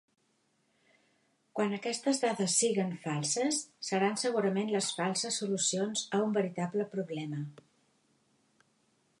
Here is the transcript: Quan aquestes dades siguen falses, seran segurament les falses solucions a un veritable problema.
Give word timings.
Quan 1.57 1.75
aquestes 1.77 2.21
dades 2.23 2.55
siguen 2.61 2.95
falses, 3.03 3.61
seran 3.89 4.17
segurament 4.23 4.73
les 4.77 4.89
falses 5.01 5.39
solucions 5.43 6.07
a 6.17 6.23
un 6.29 6.37
veritable 6.39 6.89
problema. 6.97 7.47